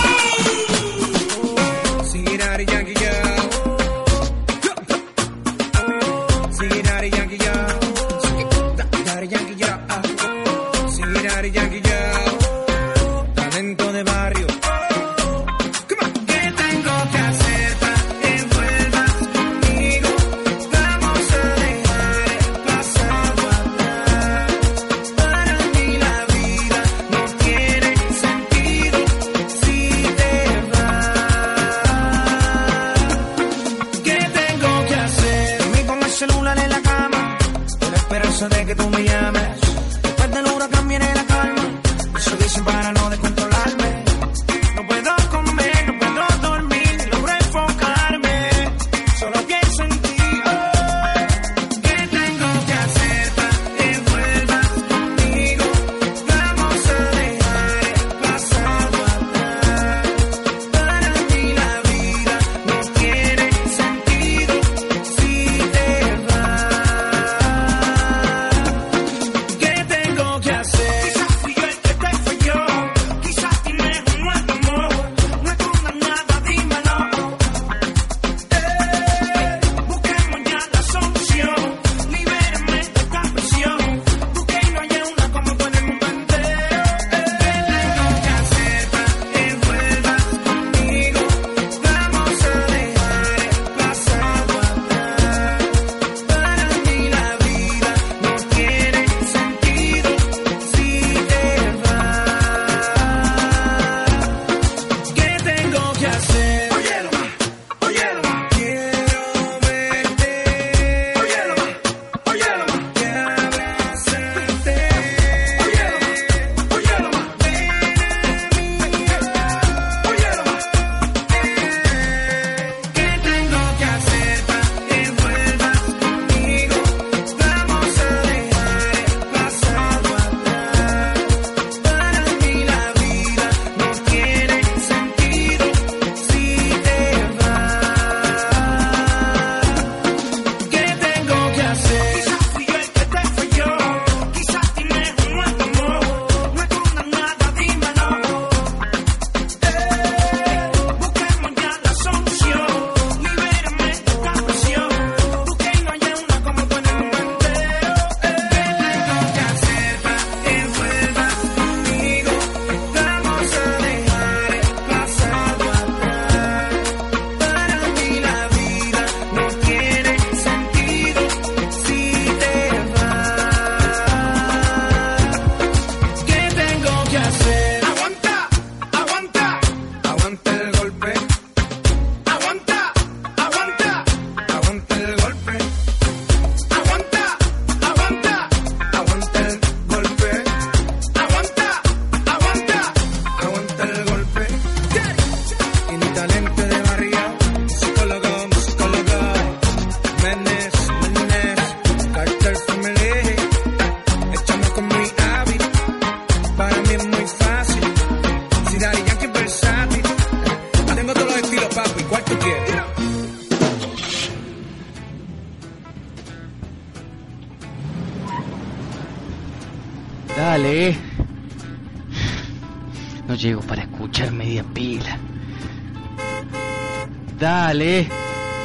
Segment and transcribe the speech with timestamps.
[0.00, 0.61] Hey!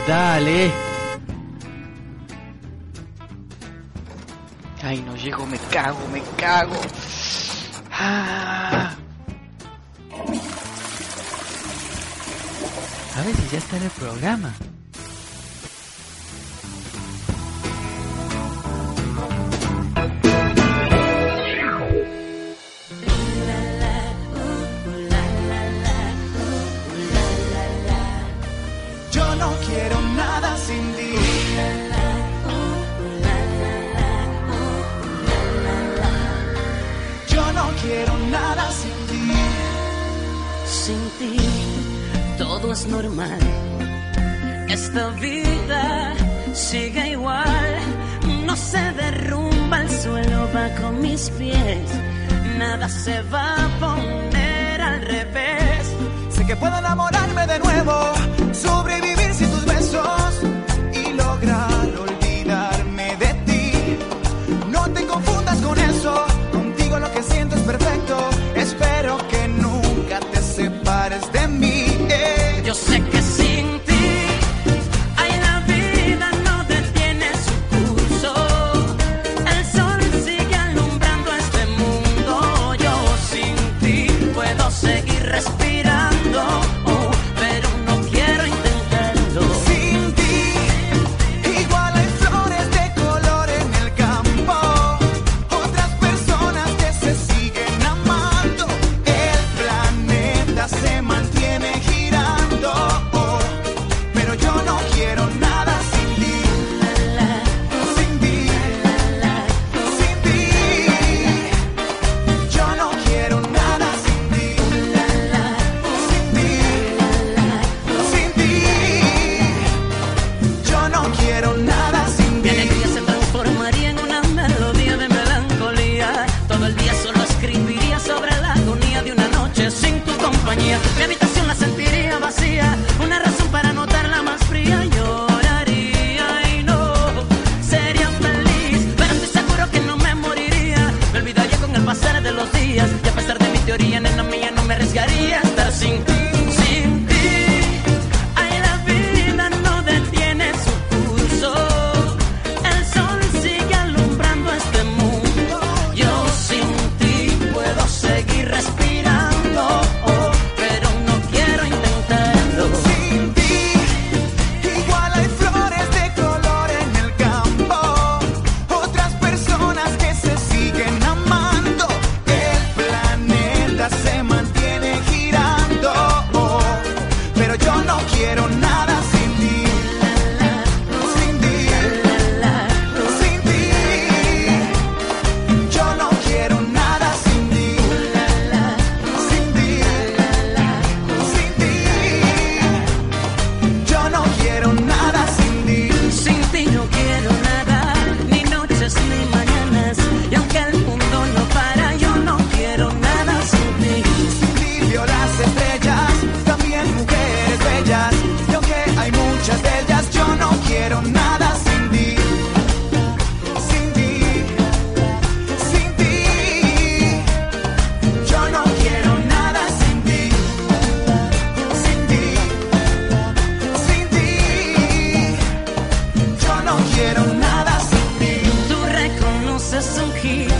[0.07, 0.71] Dale.
[4.81, 6.80] Ay, no llego, me cago, me cago.
[7.92, 8.95] Ah.
[13.18, 14.54] A ver si ya está en el programa.
[43.01, 43.39] normal.
[44.69, 46.13] Esta vida
[46.53, 47.75] sigue igual,
[48.45, 51.88] no se derrumba, el suelo bajo mis pies,
[52.57, 55.83] nada se va a poner al revés.
[56.29, 57.94] Sé que puedo enamorarme de nuevo.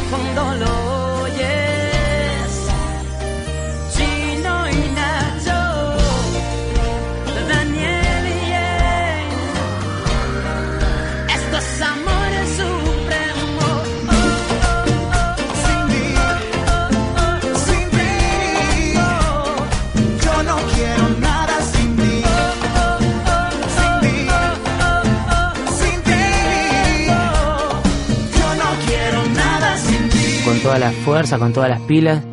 [0.10, 0.97] 风到了
[30.78, 32.24] toda la fuerza, con todas las pilas,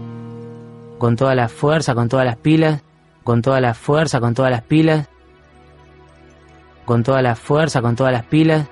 [0.98, 2.82] con toda la fuerza, con todas las pilas,
[3.22, 5.08] con toda la fuerza, con todas las pilas,
[6.84, 8.66] con toda la fuerza, con todas las pilas.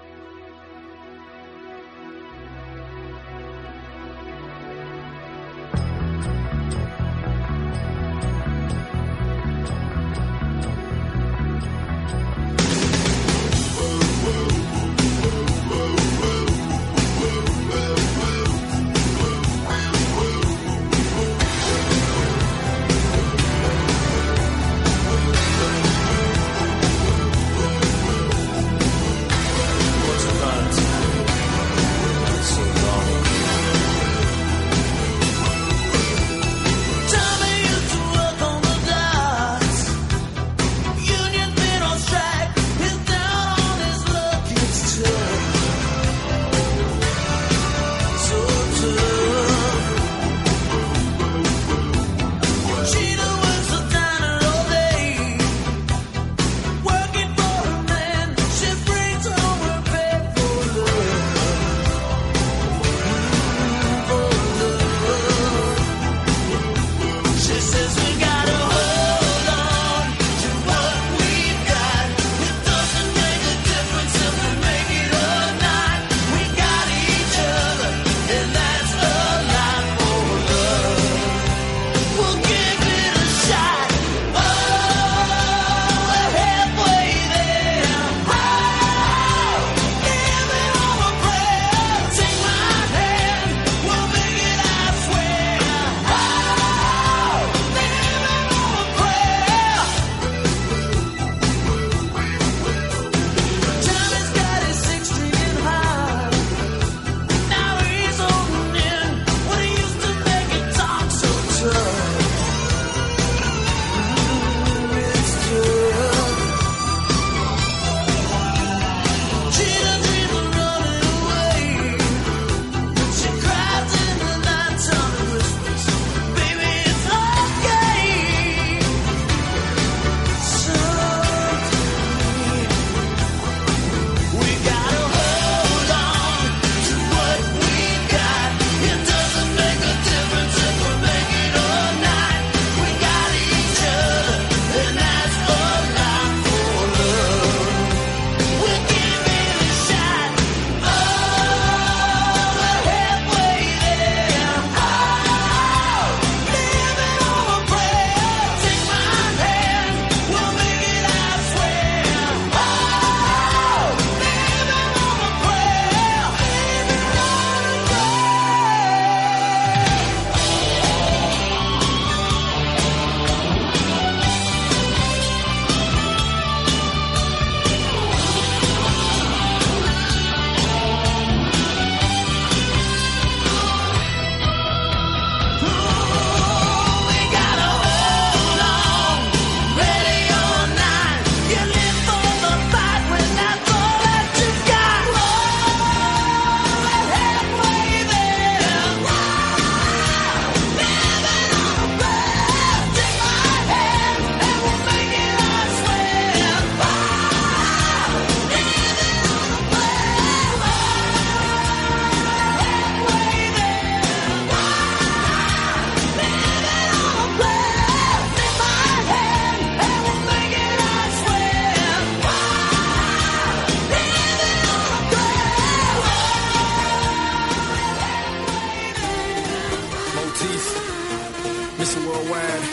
[231.83, 231.99] Mr.
[232.07, 232.67] Worldwide,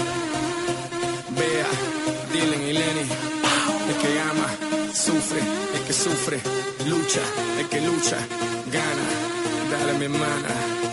[1.36, 1.66] Bea,
[2.32, 3.06] Dylan y Lenny.
[3.90, 4.48] El que ama,
[4.94, 5.40] sufre,
[5.74, 6.40] el que sufre,
[6.86, 7.22] lucha,
[7.60, 8.18] el que lucha,
[8.72, 9.08] gana.
[9.72, 10.89] Dale mi hermana.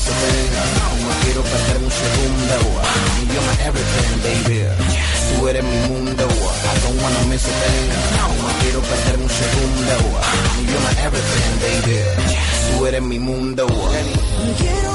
[0.00, 0.50] Don't wanna miss a thing.
[0.80, 2.56] No quiero perder un segundo.
[3.32, 4.58] You're my everything, baby.
[5.28, 6.24] Tú eres mi mundo.
[6.24, 7.88] I don't wanna miss a thing.
[8.16, 9.96] No quiero perder un segundo.
[10.70, 11.98] You're my everything, baby.
[12.76, 13.66] Tú eres mi mundo.
[14.58, 14.89] Quiero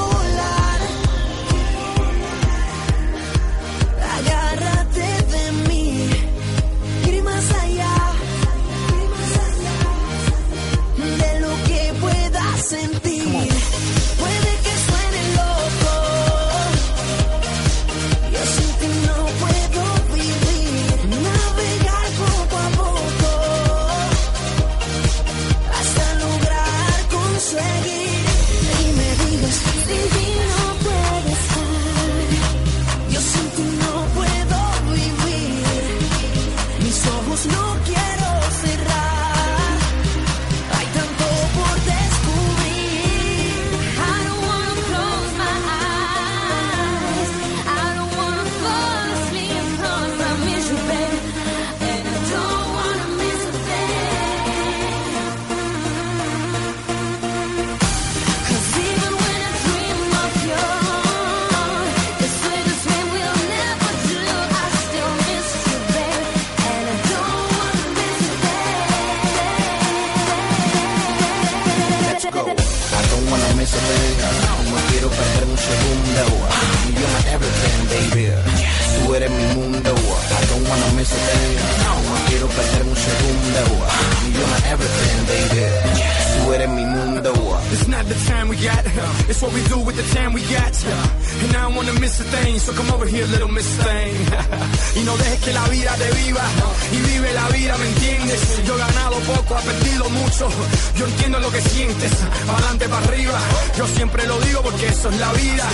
[104.88, 105.66] eso es la vida.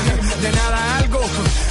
[0.42, 1.22] De nada algo,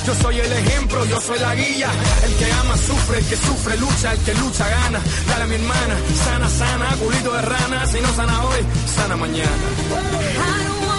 [0.06, 1.90] yo soy el ejemplo, yo soy la guía.
[2.24, 5.00] El que ama sufre, el que sufre lucha, el que lucha gana.
[5.28, 7.86] Dale a mi hermana, sana, sana, culito de rana.
[7.86, 8.60] Si no sana hoy,
[8.96, 10.89] sana mañana.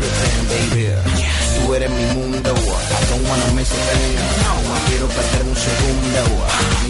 [0.00, 0.86] Everything, baby.
[1.56, 2.50] Tú eres mi mundo.
[2.50, 2.54] I
[3.10, 4.16] don't wanna miss a thing.
[4.42, 4.52] No
[4.88, 6.22] quiero perder un segundo.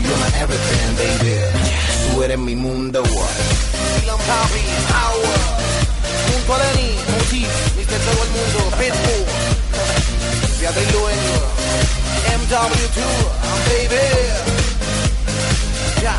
[0.02, 1.37] You're my everything, baby.
[2.12, 3.02] Tú eres mi mundo.
[3.02, 5.40] Dylan Papi, Power,
[6.31, 9.26] junto a Lenny, Motif, viste todo el mundo, Pitbull,
[10.61, 11.40] Beatriz Luengo,
[12.38, 13.00] MW2,
[13.69, 14.07] baby.
[16.02, 16.17] Ya.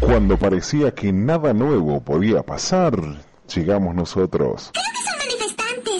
[0.00, 2.94] Cuando parecía que nada nuevo podía pasar,
[3.56, 4.70] llegamos nosotros.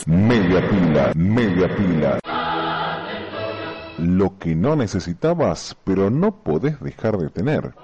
[0.07, 2.19] Media pila, media pila.
[3.99, 7.75] Lo que no necesitabas, pero no podés dejar de tener.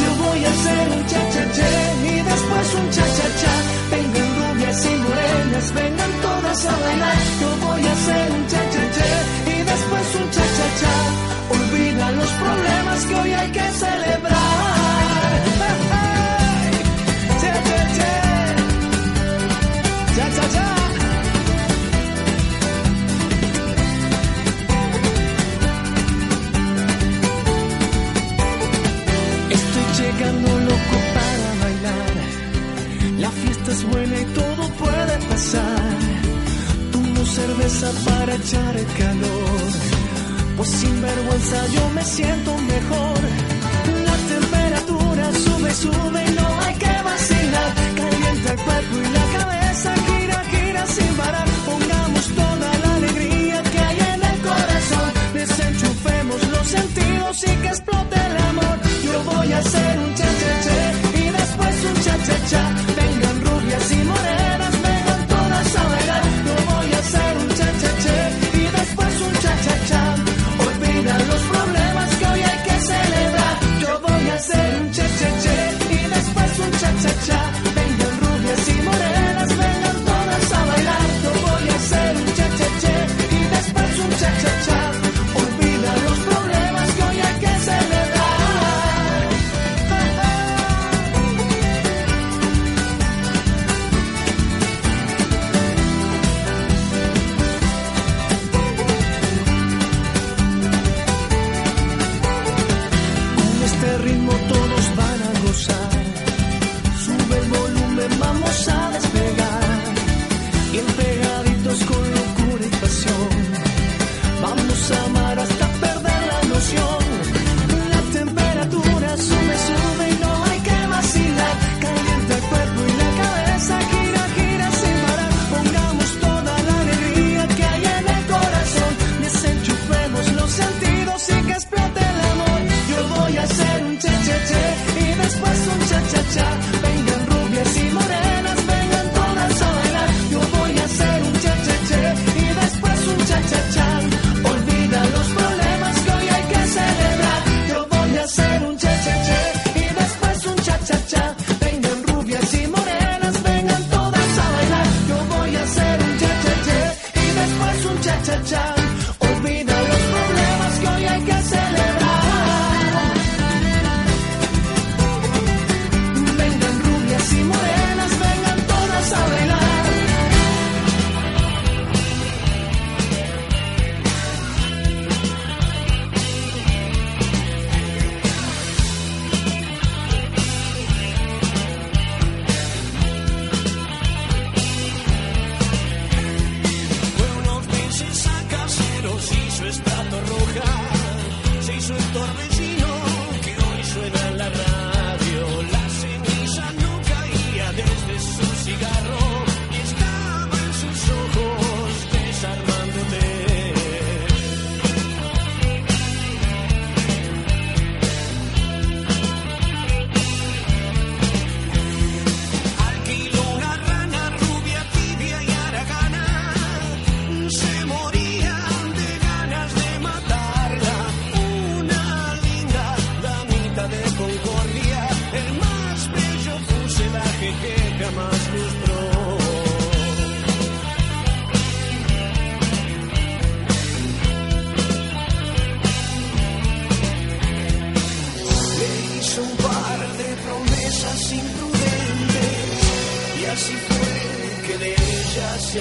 [0.00, 1.70] Yo voy a hacer un cha-cha-cha
[2.04, 3.54] y después un cha-cha-cha.
[3.90, 7.18] Vengan rubias y morenas, vengan todas a bailar.
[7.40, 10.21] Yo voy a hacer un cha-cha-cha y después un
[12.16, 14.21] los problemas que hoy hay que celebrar.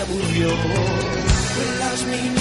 [0.02, 0.50] Aburrió.
[1.80, 2.41] Las minitas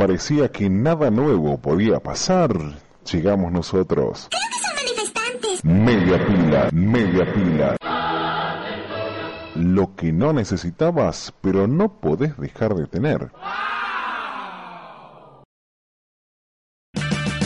[0.00, 2.56] parecía que nada nuevo podía pasar,
[3.12, 4.30] llegamos nosotros.
[5.62, 7.76] Media pila, media pila.
[9.56, 13.30] Lo que no necesitabas, pero no podés dejar de tener.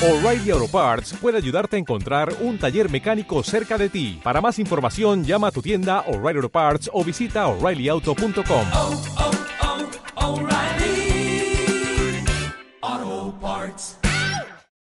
[0.00, 4.20] O'Reilly Auto Parts puede ayudarte a encontrar un taller mecánico cerca de ti.
[4.22, 8.66] Para más información, llama a tu tienda O'Reilly Auto Parts o visita oreillyauto.com.
[8.74, 10.83] oh, oh, O'Reilly
[12.84, 14.03] Auto Parts.